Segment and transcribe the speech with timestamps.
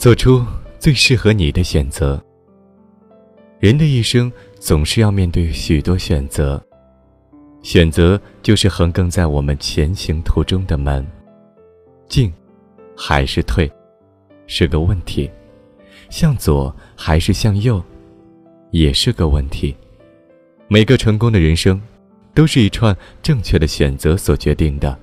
[0.00, 0.42] 做出
[0.78, 2.18] 最适合你的选择。
[3.58, 6.58] 人的一生总是要面对许多选择，
[7.60, 11.06] 选择就是横亘在我们前行途中的门，
[12.08, 12.32] 进
[12.96, 13.70] 还是退，
[14.46, 15.28] 是个问题；
[16.08, 17.84] 向左还是向右，
[18.70, 19.76] 也是个问题。
[20.66, 21.78] 每个成功的人生，
[22.32, 24.96] 都是一串正确的选择所决定的；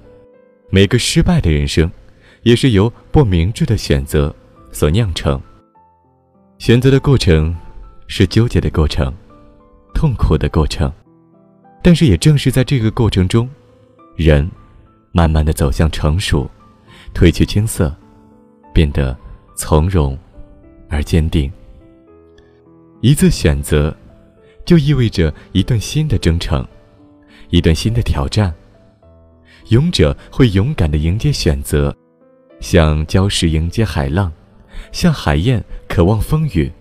[0.72, 1.88] 每个失败的人生，
[2.42, 4.36] 也是由不明智的选择
[4.78, 5.42] 所酿成。
[6.60, 7.56] 选择的过程。
[8.10, 9.14] 是纠结的过程，
[9.94, 10.90] 痛苦的过程，
[11.84, 13.50] 但是也正是在这个过程中，
[14.16, 14.50] 人
[15.12, 16.50] 慢慢的走向成熟，
[17.14, 17.94] 褪去青涩，
[18.74, 19.14] 变得
[19.58, 20.18] 从容
[20.90, 21.52] 而坚定。
[23.02, 23.94] 一次选择，
[24.66, 26.66] 就意味着一段新的征程，
[27.50, 28.56] 一段新的挑战。
[29.68, 31.94] 勇者会勇敢的迎接选择，
[32.62, 34.32] 像礁石迎接海浪，
[34.92, 36.72] 像海燕渴望风雨。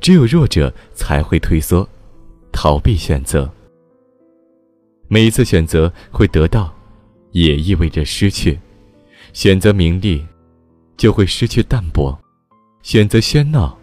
[0.00, 1.88] 只有弱者才会退缩，
[2.52, 3.50] 逃避选择。
[5.08, 6.72] 每一次选择会得到，
[7.32, 8.58] 也意味着失去。
[9.32, 10.24] 选择名利，
[10.96, 12.16] 就会失去淡泊；
[12.82, 13.78] 选择喧闹，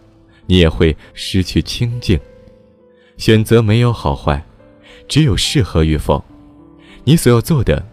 [0.46, 2.18] 你也会失去清静。
[3.16, 4.44] 选择没有好坏，
[5.06, 6.24] 只有适合与否。
[7.04, 7.86] 你所要做的，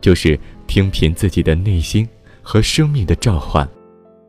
[0.00, 2.08] 就是听凭自己的内心
[2.42, 3.68] 和生命的召唤，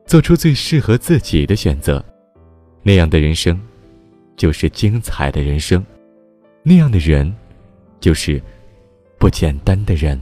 [0.06, 2.04] 做出最适合自己的选择。
[2.82, 3.60] 那样的人生，
[4.36, 5.82] 就是精彩的人生；
[6.62, 7.34] 那样的人，
[8.00, 8.42] 就是
[9.18, 10.20] 不简单的人。